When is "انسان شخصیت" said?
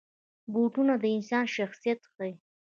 1.15-1.99